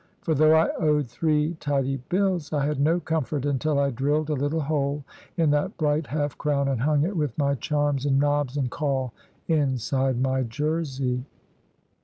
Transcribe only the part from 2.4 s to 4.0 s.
I had no comfort until I